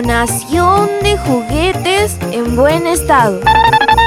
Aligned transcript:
Donación 0.00 0.88
de 1.02 1.18
juguetes 1.18 2.16
en 2.32 2.56
buen 2.56 2.86
estado. 2.86 3.38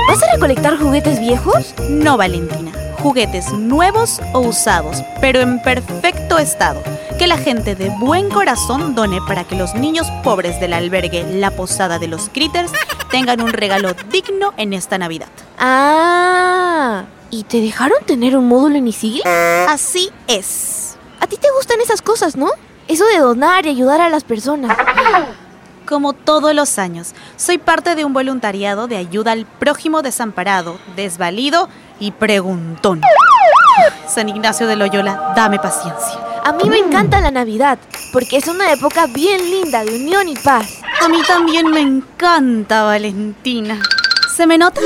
¿Vas 0.08 0.23
a 0.23 0.34
recolectar 0.34 0.76
juguetes 0.76 1.20
viejos? 1.20 1.76
No, 1.88 2.18
Valentina. 2.18 2.71
Juguetes 2.98 3.54
nuevos 3.54 4.20
o 4.34 4.39
usados, 4.39 5.04
pero 5.21 5.39
en 5.42 5.61
perfecto 5.61 6.39
estado. 6.39 6.82
Que 7.20 7.28
la 7.28 7.38
gente 7.38 7.75
de 7.75 7.89
buen 8.00 8.32
corazón 8.32 8.96
done 8.96 9.20
para 9.28 9.43
que 9.43 9.56
los 9.56 9.75
niños 9.75 10.07
pobres 10.24 10.60
del 10.60 10.74
albergue 10.74 11.28
La 11.32 11.52
Posada 11.52 12.00
de 12.00 12.07
los 12.07 12.28
Critters 12.30 12.71
tengan 13.12 13.39
un 13.41 13.54
regalo 13.54 13.94
digno 14.12 14.55
en 14.57 14.73
esta 14.73 14.98
Navidad. 14.98 15.30
Ah, 15.60 17.04
¿y 17.30 17.44
te 17.44 17.62
dejaron 17.62 18.00
tener 18.07 18.36
un 18.36 18.48
módulo 18.48 18.78
en 18.78 18.88
Isil? 18.88 19.21
Así 19.70 20.10
es. 20.25 20.97
A 21.19 21.28
ti 21.28 21.38
te 21.38 21.52
gustan 21.52 21.82
esas 21.82 22.02
cosas, 22.02 22.36
¿no? 22.36 22.50
Eso 22.88 23.05
de 23.05 23.19
donar 23.19 23.68
y 23.68 23.69
ayudar 23.69 24.02
a 24.02 24.10
las 24.10 24.24
personas. 24.24 24.75
Como 25.93 26.14
todos 26.14 26.56
los 26.56 26.79
años, 26.79 27.14
soy 27.38 27.60
parte 27.60 27.93
de 27.93 28.04
un 28.04 28.14
voluntariado 28.14 28.88
de 28.88 28.97
ayuda 28.97 29.32
al 29.32 29.46
prójimo 29.46 30.02
desamparado, 30.02 30.79
desvalido 30.96 31.69
y 32.00 32.09
preguntón. 32.09 33.02
San 34.08 34.28
Ignacio 34.28 34.66
de 34.66 34.75
Loyola, 34.75 35.33
dame 35.36 35.59
paciencia. 35.59 36.19
A 36.44 36.52
mí 36.52 36.67
me 36.67 36.80
encanta 36.80 37.22
la 37.22 37.30
Navidad, 37.30 37.78
porque 38.11 38.38
es 38.38 38.47
una 38.47 38.73
época 38.73 39.06
bien 39.06 39.39
linda 39.52 39.83
de 39.83 39.95
unión 39.95 40.28
y 40.30 40.36
paz. 40.36 40.81
A 41.00 41.08
mí 41.09 41.19
también 41.28 41.67
me 41.69 41.81
encanta, 41.81 42.86
Valentina. 42.86 43.80
¿Se 44.36 44.47
me 44.47 44.58
nota? 44.58 44.81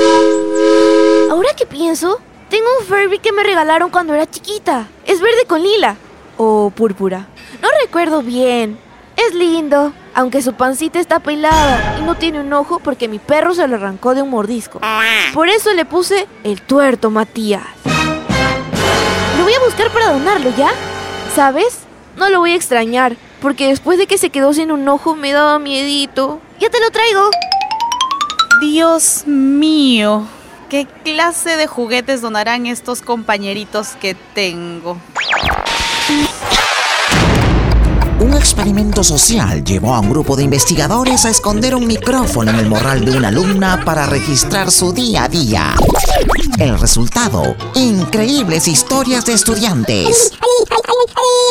Ahora 1.30 1.54
que 1.56 1.64
pienso, 1.64 2.20
tengo 2.50 2.66
un 2.80 2.86
Furby 2.86 3.18
que 3.18 3.32
me 3.32 3.44
regalaron 3.44 3.88
cuando 3.88 4.12
era 4.12 4.28
chiquita. 4.28 4.88
Es 5.06 5.22
verde 5.22 5.46
con 5.46 5.62
lila. 5.62 5.96
O 6.36 6.70
púrpura. 6.70 7.28
No 7.62 7.68
recuerdo 7.82 8.20
bien. 8.20 8.78
Es 9.18 9.34
lindo, 9.34 9.92
aunque 10.14 10.42
su 10.42 10.54
pancita 10.54 11.00
está 11.00 11.18
pelada 11.18 11.96
y 11.98 12.02
no 12.02 12.14
tiene 12.14 12.40
un 12.40 12.52
ojo 12.52 12.78
porque 12.78 13.08
mi 13.08 13.18
perro 13.18 13.52
se 13.52 13.66
lo 13.66 13.74
arrancó 13.74 14.14
de 14.14 14.22
un 14.22 14.30
mordisco. 14.30 14.80
Por 15.34 15.48
eso 15.48 15.72
le 15.74 15.84
puse 15.84 16.28
el 16.44 16.62
tuerto 16.62 17.10
Matías. 17.10 17.64
Lo 19.36 19.42
voy 19.42 19.52
a 19.52 19.64
buscar 19.64 19.90
para 19.90 20.12
donarlo, 20.12 20.52
¿ya? 20.56 20.70
¿Sabes? 21.34 21.80
No 22.16 22.28
lo 22.28 22.38
voy 22.38 22.52
a 22.52 22.54
extrañar, 22.54 23.16
porque 23.42 23.66
después 23.66 23.98
de 23.98 24.06
que 24.06 24.18
se 24.18 24.30
quedó 24.30 24.52
sin 24.54 24.70
un 24.70 24.86
ojo 24.88 25.16
me 25.16 25.32
daba 25.32 25.58
miedito. 25.58 26.40
Ya 26.60 26.70
te 26.70 26.78
lo 26.78 26.90
traigo. 26.90 27.28
Dios 28.60 29.24
mío, 29.26 30.28
¿qué 30.68 30.86
clase 31.02 31.56
de 31.56 31.66
juguetes 31.66 32.20
donarán 32.20 32.66
estos 32.66 33.02
compañeritos 33.02 33.96
que 34.00 34.14
tengo? 34.14 34.96
Un 38.20 38.34
experimento 38.34 39.04
social 39.04 39.62
llevó 39.62 39.94
a 39.94 40.00
un 40.00 40.10
grupo 40.10 40.34
de 40.34 40.42
investigadores 40.42 41.24
a 41.24 41.30
esconder 41.30 41.76
un 41.76 41.86
micrófono 41.86 42.50
en 42.50 42.58
el 42.58 42.66
morral 42.66 43.04
de 43.04 43.16
una 43.16 43.28
alumna 43.28 43.82
para 43.84 44.06
registrar 44.06 44.72
su 44.72 44.92
día 44.92 45.24
a 45.24 45.28
día. 45.28 45.74
El 46.58 46.80
resultado, 46.80 47.54
increíbles 47.76 48.66
historias 48.66 49.24
de 49.24 49.34
estudiantes. 49.34 50.32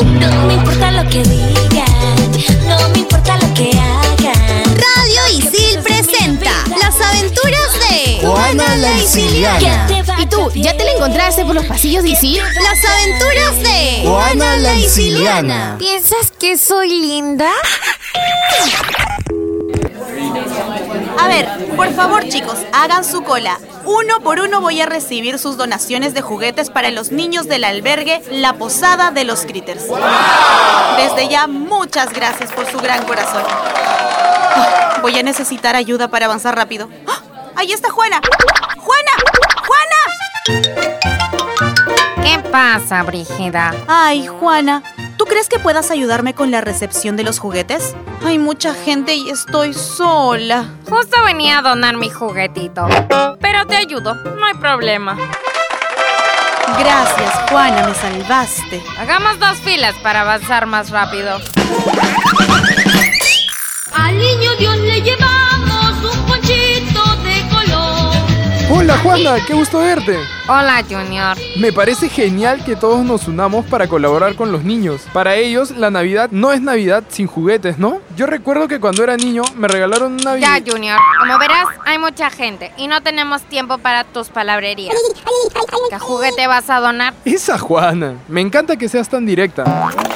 No 0.04 0.46
me 0.46 0.56
importa 0.56 0.92
lo 0.92 1.10
que 1.10 1.24
digan, 1.24 2.68
no 2.68 2.90
me 2.90 3.00
importa 3.00 3.38
lo 3.38 3.54
que 3.54 3.72
hagan. 3.72 4.64
Radio 4.66 5.38
Isil 5.38 5.82
Isiliana. 9.08 9.88
¿Y 10.20 10.26
tú, 10.26 10.52
ya 10.54 10.76
te 10.76 10.84
la 10.84 10.92
encontraste 10.92 11.46
por 11.46 11.56
los 11.56 11.66
pasillos 11.66 12.04
de 12.04 12.10
Isil? 12.10 12.40
Las 12.40 12.84
aventuras 12.84 13.64
de 13.64 14.02
Juana 14.06 14.58
la 14.58 14.76
Isiliana. 14.76 15.76
¿Piensas 15.80 16.32
que 16.38 16.58
soy 16.58 16.90
linda? 16.90 17.50
A 21.18 21.28
ver, 21.30 21.48
por 21.78 21.94
favor 21.94 22.28
chicos, 22.28 22.58
hagan 22.74 23.06
su 23.06 23.24
cola. 23.24 23.58
Uno 23.86 24.20
por 24.20 24.42
uno 24.42 24.60
voy 24.60 24.82
a 24.82 24.86
recibir 24.86 25.40
sus 25.40 25.56
donaciones 25.56 26.14
de 26.14 26.22
juguetes 26.22 26.70
para 26.70 26.92
los 26.92 27.14
niños 27.14 27.48
del 27.48 27.64
albergue 27.64 28.22
La 28.30 28.56
Posada 28.58 29.12
de 29.12 29.24
los 29.24 29.46
Critters. 29.46 29.86
Desde 30.98 31.30
ya, 31.30 31.48
muchas 31.48 32.12
gracias 32.12 32.52
por 32.52 32.70
su 32.70 32.78
gran 32.80 33.06
corazón. 33.06 33.44
Ah, 33.48 35.00
Voy 35.02 35.18
a 35.18 35.24
necesitar 35.24 35.78
ayuda 35.78 36.10
para 36.10 36.26
avanzar 36.26 36.58
rápido. 36.58 36.90
¡Ah! 37.08 37.27
¡Ahí 37.58 37.72
está 37.72 37.90
Juana! 37.90 38.22
¡Juana! 38.78 39.12
¡Juana! 39.66 39.96
¿Qué 42.24 42.38
pasa, 42.52 43.02
Brígida? 43.02 43.74
Ay, 43.88 44.28
Juana, 44.28 44.84
¿tú 45.18 45.26
crees 45.26 45.50
que 45.50 45.58
puedas 45.58 45.90
ayudarme 45.90 46.36
con 46.36 46.52
la 46.52 46.62
recepción 46.62 47.16
de 47.16 47.24
los 47.24 47.40
juguetes? 47.40 47.96
Hay 48.24 48.38
mucha 48.38 48.76
gente 48.76 49.16
y 49.16 49.32
estoy 49.32 49.74
sola. 49.74 50.66
Justo 50.88 51.24
venía 51.24 51.58
a 51.58 51.62
donar 51.64 51.98
mi 51.98 52.12
juguetito. 52.12 52.88
Pero 53.42 53.66
te 53.66 53.76
ayudo, 53.76 54.14
no 54.14 54.46
hay 54.46 54.54
problema. 54.54 55.18
Gracias, 56.78 57.50
Juana, 57.50 57.88
me 57.88 57.96
salvaste. 57.96 58.84
Hagamos 59.00 59.40
dos 59.40 59.58
filas 59.62 59.96
para 60.04 60.22
avanzar 60.22 60.68
más 60.68 60.92
rápido. 60.92 61.40
Al 63.94 64.16
niño 64.16 64.56
Dios 64.60 64.78
le 64.78 65.02
llevamos 65.02 65.47
Hola 68.70 68.98
Juana, 68.98 69.38
qué 69.48 69.54
gusto 69.54 69.80
verte. 69.80 70.20
Hola, 70.50 70.84
Junior. 70.84 71.38
Me 71.58 71.72
parece 71.72 72.10
genial 72.10 72.66
que 72.66 72.76
todos 72.76 73.06
nos 73.06 73.30
unamos 73.30 73.66
para 73.66 73.88
colaborar 73.88 74.36
con 74.36 74.52
los 74.52 74.66
niños. 74.66 75.04
Para 75.14 75.36
ellos, 75.36 75.72
la 75.72 75.90
Navidad 75.90 76.32
no 76.32 76.52
es 76.52 76.62
Navidad 76.62 77.06
sin 77.08 77.28
juguetes, 77.28 77.78
¿no? 77.78 78.02
Yo 78.18 78.26
recuerdo 78.26 78.68
que 78.68 78.82
cuando 78.82 79.06
era 79.06 79.16
niño 79.16 79.44
me 79.56 79.70
regalaron 79.70 80.14
una 80.20 80.38
Ya, 80.38 80.60
Junior. 80.66 81.00
Como 81.18 81.40
verás, 81.40 81.66
hay 81.86 81.98
mucha 81.98 82.30
gente 82.30 82.74
y 82.76 82.88
no 82.88 83.02
tenemos 83.02 83.42
tiempo 83.44 83.78
para 83.78 84.04
tus 84.04 84.28
palabrerías. 84.28 84.98
¿Qué 85.90 86.00
juguete 86.00 86.48
vas 86.48 86.70
a 86.70 86.82
donar? 86.82 87.14
Esa 87.24 87.58
Juana. 87.58 88.16
Me 88.28 88.42
encanta 88.42 88.76
que 88.76 88.90
seas 88.90 89.08
tan 89.08 89.26
directa. 89.26 89.64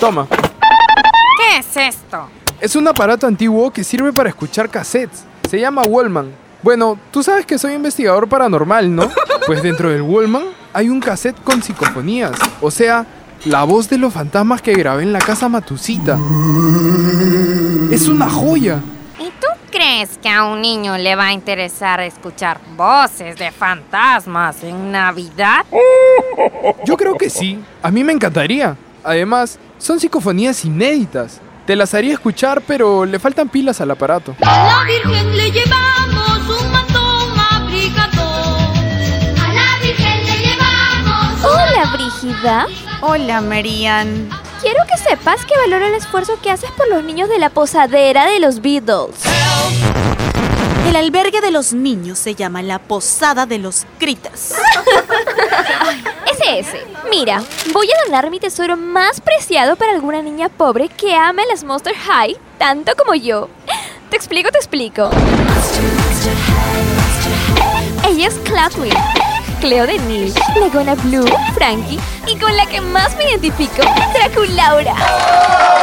Toma. 0.01 0.27
¿Qué 0.29 1.57
es 1.59 1.77
esto? 1.77 2.27
Es 2.59 2.75
un 2.75 2.85
aparato 2.85 3.27
antiguo 3.27 3.71
que 3.71 3.85
sirve 3.85 4.11
para 4.11 4.27
escuchar 4.27 4.69
cassettes. 4.69 5.23
Se 5.49 5.57
llama 5.57 5.83
Wallman. 5.83 6.50
Bueno, 6.63 6.99
tú 7.11 7.23
sabes 7.23 7.45
que 7.45 7.57
soy 7.57 7.73
investigador 7.73 8.27
paranormal, 8.27 8.93
¿no? 8.93 9.09
Pues 9.47 9.63
dentro 9.63 9.89
del 9.89 10.03
Wallman 10.03 10.43
hay 10.71 10.89
un 10.89 10.99
cassette 10.99 11.41
con 11.43 11.63
psicofonías. 11.63 12.31
O 12.61 12.69
sea, 12.69 13.05
la 13.45 13.63
voz 13.63 13.89
de 13.89 13.97
los 13.97 14.13
fantasmas 14.13 14.61
que 14.61 14.73
grabé 14.73 15.01
en 15.01 15.11
la 15.11 15.19
casa 15.19 15.49
Matusita. 15.49 16.17
Es 17.91 18.07
una 18.07 18.29
joya. 18.29 18.79
¿Y 19.19 19.25
tú 19.25 19.47
crees 19.71 20.19
que 20.19 20.29
a 20.29 20.45
un 20.45 20.61
niño 20.61 20.95
le 20.97 21.15
va 21.15 21.25
a 21.25 21.33
interesar 21.33 22.01
escuchar 22.01 22.61
voces 22.77 23.35
de 23.37 23.51
fantasmas 23.51 24.63
en 24.63 24.91
Navidad? 24.91 25.65
Yo 26.85 26.95
creo 26.95 27.17
que 27.17 27.31
sí. 27.31 27.59
A 27.81 27.89
mí 27.89 28.03
me 28.03 28.13
encantaría. 28.13 28.77
Además, 29.03 29.57
son 29.79 29.99
psicofonías 29.99 30.63
inéditas. 30.63 31.41
Te 31.65 31.75
las 31.75 31.93
haría 31.95 32.13
escuchar, 32.13 32.61
pero 32.65 33.05
le 33.05 33.17
faltan 33.17 33.49
pilas 33.49 33.81
al 33.81 33.89
aparato. 33.91 34.35
La 34.39 34.83
Virgen 34.85 35.35
le 35.35 35.51
llevamos 35.51 36.00
Brígida. 42.21 42.67
Hola, 43.01 43.41
Marian. 43.41 44.29
Quiero 44.61 44.79
que 44.87 44.97
sepas 44.97 45.43
que 45.45 45.57
valoro 45.57 45.87
el 45.87 45.95
esfuerzo 45.95 46.37
que 46.41 46.51
haces 46.51 46.69
por 46.71 46.87
los 46.87 47.03
niños 47.03 47.29
de 47.29 47.39
la 47.39 47.49
posadera 47.49 48.27
de 48.27 48.39
los 48.39 48.61
Beatles. 48.61 49.15
El 50.87 50.95
albergue 50.95 51.41
de 51.41 51.51
los 51.51 51.73
niños 51.73 52.19
se 52.19 52.35
llama 52.35 52.61
La 52.61 52.79
Posada 52.79 53.45
de 53.45 53.57
los 53.57 53.85
Critters. 53.97 54.53
Ese, 56.31 56.59
ese. 56.59 56.85
Mira, 57.09 57.43
voy 57.73 57.87
a 57.91 58.05
donar 58.05 58.29
mi 58.29 58.39
tesoro 58.39 58.77
más 58.77 59.19
preciado 59.19 59.75
para 59.75 59.91
alguna 59.91 60.21
niña 60.21 60.49
pobre 60.49 60.89
que 60.89 61.15
ame 61.15 61.45
las 61.45 61.63
Monster 61.63 61.93
High 61.95 62.37
tanto 62.57 62.93
como 62.95 63.15
yo. 63.15 63.49
Te 64.09 64.15
explico, 64.15 64.49
te 64.49 64.57
explico. 64.57 65.09
Ella 68.07 68.27
es 68.27 68.35
Cloudwing, 68.39 68.93
Cleo 69.61 69.85
de 69.85 69.99
Nil, 69.99 70.33
Legona 70.59 70.95
Blue, 70.95 71.23
Frankie 71.53 71.99
y 72.25 72.35
con 72.39 72.57
la 72.57 72.65
que 72.65 72.81
más 72.81 73.15
me 73.15 73.29
identifico, 73.29 73.83
Draculaura. 74.11 74.95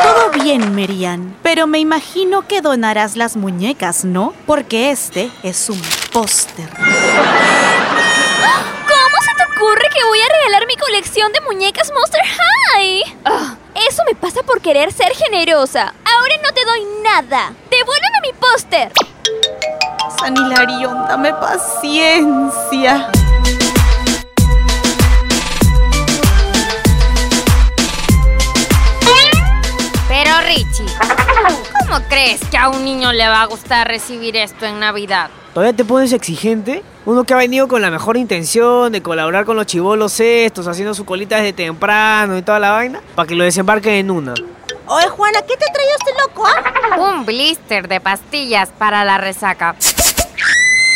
Todo 0.03 0.31
bien, 0.43 0.75
Marian, 0.75 1.37
pero 1.45 1.69
me 1.69 1.79
imagino 1.79 2.47
que 2.49 2.61
donarás 2.61 3.15
las 3.15 3.37
muñecas, 3.37 4.05
¿no? 4.05 4.35
Porque 4.47 4.91
este 4.91 5.31
es 5.45 5.71
un 5.71 5.81
póster. 6.13 6.69
¿Cómo 6.71 6.87
se 9.23 9.35
te 9.37 9.45
ocurre 9.45 9.89
que 9.95 10.05
voy 10.05 10.19
a 10.19 10.29
regalar 10.39 10.67
mi 10.67 10.75
colección 10.75 11.31
de 11.33 11.41
muñecas 11.43 11.93
Monster 11.95 12.23
High? 12.25 13.03
Ah, 13.25 13.55
eso 13.89 14.03
me 14.09 14.17
pasa 14.17 14.43
por 14.43 14.61
querer 14.61 14.93
ser 14.93 15.15
generosa. 15.15 15.95
Ahora 16.05 16.35
no 16.43 16.53
te 16.53 16.65
doy 16.65 16.81
nada. 17.05 17.53
Devuélveme 17.71 18.21
mi 18.25 18.33
póster. 18.33 18.91
San 20.19 20.37
Hilarión, 20.37 21.07
dame 21.07 21.33
paciencia. 21.35 23.09
Richie, 30.59 30.87
¿cómo 31.79 32.01
crees 32.09 32.41
que 32.51 32.59
a 32.59 32.69
un 32.69 32.85
niño 32.85 33.13
le 33.13 33.29
va 33.29 33.43
a 33.43 33.47
gustar 33.47 33.87
recibir 33.87 34.37
esto 34.37 34.67
en 34.67 34.81
Navidad? 34.81 35.31
¿Todavía 35.55 35.77
te 35.77 35.85
pones 35.85 36.13
exigente? 36.13 36.83
Uno 37.07 37.23
que 37.23 37.33
ha 37.33 37.37
venido 37.37 37.69
con 37.69 37.81
la 37.81 37.93
mejor 37.93 38.17
intención 38.17 38.91
de 38.91 39.01
colaborar 39.01 39.45
con 39.45 39.55
los 39.55 39.67
chivolos 39.67 40.19
estos, 40.19 40.67
haciendo 40.67 40.95
su 40.95 41.05
colita 41.05 41.37
desde 41.37 41.53
temprano 41.53 42.37
y 42.37 42.43
toda 42.43 42.59
la 42.59 42.73
vaina, 42.73 43.01
para 43.15 43.29
que 43.29 43.37
lo 43.37 43.45
desembarquen 43.45 43.93
en 43.95 44.11
una. 44.11 44.35
Oye, 44.87 45.07
Juana, 45.07 45.43
¿qué 45.43 45.57
te 45.57 45.67
traía 45.73 45.91
este 45.97 46.13
loco, 46.21 46.45
ah? 46.45 46.99
Un 46.99 47.25
blister 47.25 47.87
de 47.87 48.01
pastillas 48.01 48.71
para 48.71 49.05
la 49.05 49.17
resaca. 49.19 49.77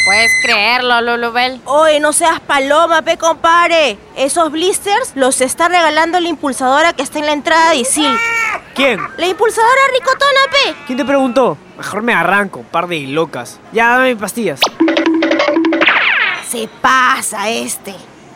¿Puedes 0.05 0.33
creerlo, 0.43 1.01
Lulubel? 1.03 1.61
Oye, 1.67 2.01
no 2.01 2.13
seas 2.13 2.41
paloma, 2.41 3.03
pe, 3.03 3.17
compare. 3.17 3.97
Esos 4.17 4.51
blisters 4.51 5.13
los 5.15 5.41
está 5.41 5.69
regalando 5.69 6.19
la 6.19 6.29
impulsadora 6.29 6.95
que 6.95 7.05
está 7.05 7.21
en 7.21 7.27
la 7.27 7.33
entrada 7.33 7.71
de 7.71 7.77
Isil. 7.77 8.19
¿Quién? 8.75 9.01
La 9.19 9.27
impulsadora 9.27 9.81
ricotona, 9.93 10.41
pe. 10.51 10.75
¿Quién 10.87 10.99
te 10.99 11.05
preguntó? 11.05 11.59
Mejor 11.77 12.03
me 12.03 12.15
arranco, 12.15 12.63
par 12.63 12.87
de 12.89 13.01
locas. 13.01 13.61
Ya, 13.73 13.91
dame 13.91 14.15
mis 14.15 14.21
pastillas. 14.21 14.61
Se 16.49 16.69
pasa 16.81 17.51
este. 17.51 17.95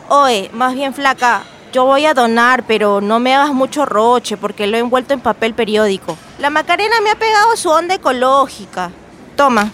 Oye, 0.09 0.49
más 0.53 0.73
bien 0.73 0.93
flaca, 0.93 1.43
yo 1.73 1.85
voy 1.85 2.05
a 2.05 2.13
donar, 2.13 2.63
pero 2.63 3.01
no 3.01 3.19
me 3.19 3.35
hagas 3.35 3.53
mucho 3.53 3.85
roche 3.85 4.37
porque 4.37 4.67
lo 4.67 4.77
he 4.77 4.79
envuelto 4.79 5.13
en 5.13 5.19
papel 5.19 5.53
periódico. 5.53 6.17
La 6.39 6.49
Macarena 6.49 7.01
me 7.01 7.11
ha 7.11 7.15
pegado 7.15 7.55
su 7.55 7.69
onda 7.69 7.95
ecológica. 7.95 8.91
Toma. 9.35 9.71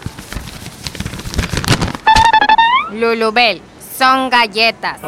Lulubel, 2.92 3.62
son 3.97 4.29
galletas. 4.29 4.99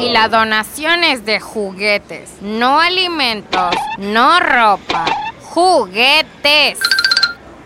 Y 0.00 0.10
la 0.10 0.28
donación 0.28 1.04
es 1.04 1.24
de 1.24 1.40
juguetes, 1.40 2.30
no 2.40 2.80
alimentos, 2.80 3.74
no 3.98 4.40
ropa, 4.40 5.04
juguetes. 5.42 6.78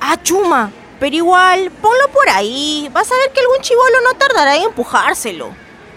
Ah, 0.01 0.17
chuma. 0.23 0.71
Pero 0.99 1.17
igual, 1.17 1.71
ponlo 1.71 2.09
por 2.13 2.29
ahí. 2.31 2.89
Vas 2.93 3.11
a 3.11 3.17
ver 3.17 3.33
que 3.33 3.41
algún 3.41 3.59
chivolo 3.61 4.01
no 4.05 4.15
tardará 4.15 4.55
en 4.57 4.63
empujárselo. 4.63 5.51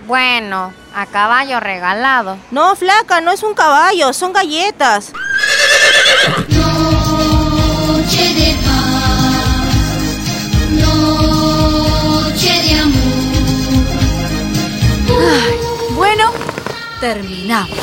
Bueno, 0.08 0.74
a 0.96 1.06
caballo 1.06 1.60
regalado. 1.60 2.38
No, 2.50 2.76
flaca, 2.76 3.22
no 3.22 3.32
es 3.32 3.44
un 3.44 3.54
caballo, 3.54 4.14
son 4.14 4.34
galletas. 4.34 5.14
Noche 6.50 7.35
terminamos. 17.06 17.78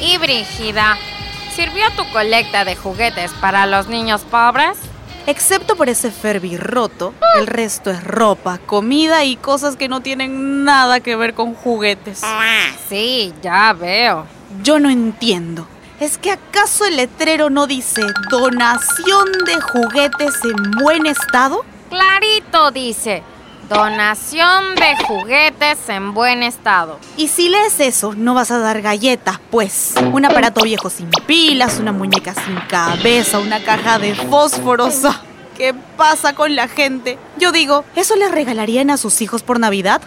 Y 0.00 0.16
Brígida, 0.16 0.96
¿sirvió 1.54 1.84
tu 1.98 2.10
colecta 2.12 2.64
de 2.64 2.76
juguetes 2.76 3.30
para 3.42 3.66
los 3.66 3.88
niños 3.88 4.22
pobres? 4.22 4.78
Excepto 5.26 5.76
por 5.76 5.90
ese 5.90 6.10
Ferbi 6.10 6.56
roto, 6.56 7.12
el 7.36 7.46
resto 7.46 7.90
es 7.90 8.02
ropa, 8.02 8.56
comida 8.64 9.22
y 9.24 9.36
cosas 9.36 9.76
que 9.76 9.90
no 9.90 10.00
tienen 10.00 10.64
nada 10.64 11.00
que 11.00 11.14
ver 11.14 11.34
con 11.34 11.52
juguetes. 11.52 12.22
Sí, 12.88 13.34
ya 13.42 13.74
veo. 13.74 14.26
Yo 14.62 14.78
no 14.78 14.88
entiendo. 14.88 15.68
¿Es 16.00 16.16
que 16.16 16.30
acaso 16.30 16.86
el 16.86 16.96
letrero 16.96 17.50
no 17.50 17.66
dice 17.66 18.00
donación 18.30 19.30
de 19.44 19.60
juguetes 19.60 20.36
en 20.44 20.70
buen 20.82 21.04
estado? 21.04 21.66
Clarito 21.90 22.70
dice, 22.70 23.22
donación 23.68 24.74
de 24.74 24.96
juguetes 25.06 25.88
en 25.88 26.14
buen 26.14 26.42
estado. 26.42 26.98
Y 27.16 27.28
si 27.28 27.48
lees 27.48 27.80
eso, 27.80 28.14
no 28.16 28.34
vas 28.34 28.50
a 28.50 28.58
dar 28.58 28.80
galletas, 28.80 29.38
pues. 29.50 29.94
Un 30.12 30.24
aparato 30.24 30.62
viejo 30.62 30.90
sin 30.90 31.10
pilas, 31.26 31.78
una 31.78 31.92
muñeca 31.92 32.34
sin 32.34 32.56
cabeza, 32.68 33.38
una 33.38 33.62
caja 33.62 33.98
de 33.98 34.14
fósforos. 34.14 35.04
Ah, 35.04 35.22
¿Qué 35.56 35.74
pasa 35.96 36.34
con 36.34 36.54
la 36.54 36.68
gente? 36.68 37.18
Yo 37.36 37.50
digo, 37.50 37.84
¿eso 37.96 38.14
le 38.14 38.28
regalarían 38.28 38.90
a 38.90 38.96
sus 38.96 39.20
hijos 39.20 39.42
por 39.42 39.58
Navidad? 39.58 40.00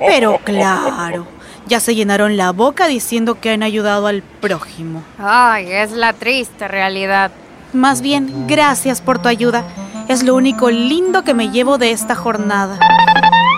Pero 0.00 0.38
claro, 0.42 1.26
ya 1.66 1.78
se 1.78 1.94
llenaron 1.94 2.36
la 2.36 2.50
boca 2.50 2.88
diciendo 2.88 3.40
que 3.40 3.50
han 3.50 3.62
ayudado 3.62 4.08
al 4.08 4.22
prójimo. 4.22 5.04
Ay, 5.18 5.70
es 5.70 5.92
la 5.92 6.12
triste 6.14 6.66
realidad. 6.66 7.30
Más 7.72 8.02
bien, 8.02 8.46
gracias 8.48 9.00
por 9.00 9.22
tu 9.22 9.28
ayuda. 9.28 9.64
Es 10.08 10.22
lo 10.22 10.34
único 10.34 10.70
lindo 10.70 11.22
que 11.24 11.34
me 11.34 11.50
llevo 11.50 11.78
de 11.78 11.92
esta 11.92 12.14
jornada. 12.14 12.78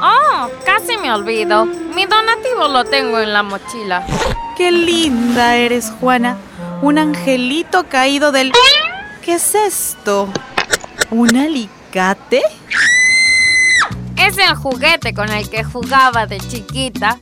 Oh, 0.02 0.49
casi 0.64 0.96
me 0.99 1.12
olvido. 1.12 1.64
Mi 1.64 2.06
donativo 2.06 2.69
lo 2.69 2.85
tengo 2.85 3.19
en 3.20 3.32
la 3.32 3.43
mochila. 3.43 4.06
Qué 4.56 4.70
linda 4.70 5.56
eres, 5.56 5.93
Juana. 6.00 6.37
Un 6.82 6.99
angelito 6.99 7.85
caído 7.88 8.31
del... 8.31 8.52
¿Qué 9.23 9.35
es 9.35 9.55
esto? 9.55 10.29
¿Un 11.11 11.37
alicate? 11.37 12.43
Es 14.17 14.38
el 14.38 14.55
juguete 14.55 15.14
con 15.14 15.31
el 15.31 15.49
que 15.49 15.64
jugaba 15.64 16.26
de 16.26 16.38
chiquita. 16.38 17.19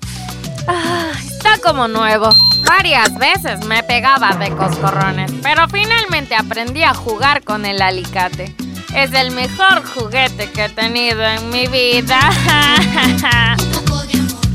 Ah, 0.66 1.12
está 1.24 1.58
como 1.58 1.88
nuevo. 1.88 2.28
Varias 2.66 3.16
veces 3.18 3.64
me 3.66 3.82
pegaba 3.82 4.34
de 4.36 4.50
coscorrones, 4.50 5.32
pero 5.42 5.68
finalmente 5.68 6.34
aprendí 6.34 6.82
a 6.84 6.94
jugar 6.94 7.42
con 7.44 7.66
el 7.66 7.82
alicate. 7.82 8.54
Es 8.94 9.12
el 9.14 9.30
mejor 9.30 9.82
juguete 9.94 10.50
que 10.50 10.66
he 10.66 10.68
tenido 10.68 11.22
en 11.22 11.48
mi 11.50 11.66
vida. 11.66 12.18
Un 13.58 13.72
poco 13.72 14.02
de 14.04 14.18
amor, 14.18 14.46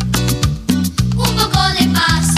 un 1.17 1.35
poco 1.35 1.59
de 1.79 1.87
paz. 1.93 2.35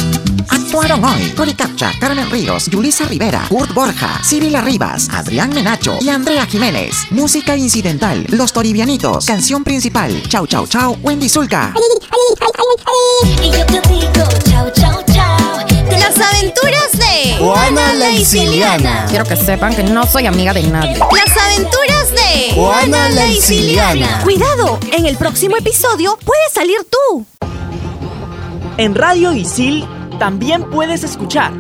Actuaron 0.50 1.04
hoy 1.04 1.30
Cori 1.36 1.54
Capcha, 1.54 1.92
Carmen 2.00 2.30
Ríos, 2.32 2.68
Yulisa 2.68 3.06
Rivera, 3.06 3.44
Kurt 3.50 3.74
Borja, 3.74 4.22
Sibila 4.24 4.62
Rivas, 4.62 5.10
Adrián 5.12 5.50
Menacho 5.54 5.98
y 6.00 6.10
Andrea 6.10 6.46
Jiménez. 6.46 6.96
Música 7.12 7.56
incidental, 7.58 8.26
Los 8.30 8.54
Toribianitos. 8.54 9.26
Canción 9.26 9.64
principal, 9.64 10.24
Chau 10.30 10.48
Chau 10.48 10.68
Chau, 10.68 10.98
Wendy 11.02 11.28
Zulka. 11.28 11.74
Y 13.44 13.52
yo 13.52 13.66
te 13.66 13.82
digo 13.90 14.12
chao, 14.50 14.72
chao, 14.74 15.04
chao. 15.14 15.66
Las 15.92 16.18
aventuras 16.20 16.92
de 16.94 17.36
Juana 17.40 17.94
la 17.94 18.10
Isiliana. 18.12 19.06
Quiero 19.10 19.26
que 19.26 19.36
sepan 19.36 19.76
que 19.76 19.84
no 19.84 20.06
soy 20.06 20.28
amiga 20.28 20.54
de 20.54 20.64
nadie. 20.64 20.98
Las 20.98 21.38
aventuras 21.38 21.89
Juana 22.60 23.08
la 23.12 23.26
Isiliana. 23.26 24.20
Cuidado, 24.22 24.80
en 24.92 25.06
el 25.06 25.16
próximo 25.16 25.56
episodio 25.56 26.20
puedes 26.26 26.52
salir 26.52 26.76
tú. 26.92 27.26
En 28.76 28.96
Radio 28.96 29.32
Isil 29.32 29.88
también 30.20 30.70
puedes 30.70 31.06
escuchar. 31.06 31.54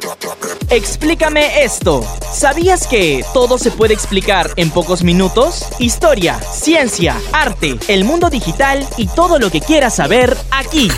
Explícame 0.70 1.64
esto. 1.64 2.04
¿Sabías 2.34 2.86
que 2.86 3.24
todo 3.34 3.58
se 3.58 3.72
puede 3.72 3.94
explicar 3.94 4.52
en 4.58 4.72
pocos 4.72 5.06
minutos? 5.06 5.70
Historia, 5.80 6.38
ciencia, 6.42 7.16
arte, 7.32 7.80
el 7.88 8.04
mundo 8.04 8.30
digital 8.30 8.86
y 8.98 9.08
todo 9.08 9.40
lo 9.40 9.50
que 9.50 9.62
quieras 9.62 9.96
saber 9.96 10.36
aquí. 10.52 10.90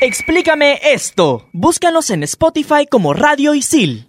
Explícame 0.00 0.78
esto. 0.80 1.48
Búscanos 1.52 2.10
en 2.10 2.22
Spotify 2.22 2.86
como 2.88 3.14
Radio 3.14 3.52
Isil. 3.56 4.07